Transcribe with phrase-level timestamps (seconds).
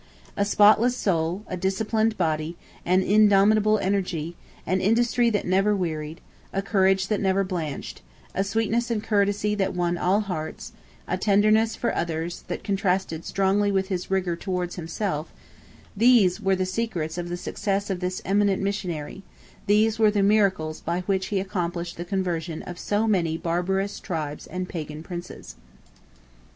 [0.35, 2.57] A spotless soul, a disciplined body,
[2.87, 4.35] an indomitable energy,
[4.65, 8.01] an industry that never wearied, a courage that never blanched,
[8.33, 10.71] a sweetness and courtesy that won all hearts,
[11.07, 17.19] a tenderness for others that contrasted strongly with his rigour towards himself—these were the secrets
[17.19, 22.05] of the success of this eminent missionary—these were the miracles by which he accomplished the
[22.05, 25.57] conversion of so many barbarous tribes and Pagan Princes.